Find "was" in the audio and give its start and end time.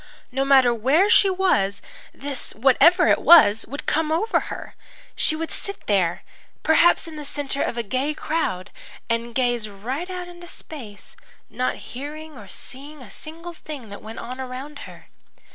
1.29-1.79, 3.21-3.67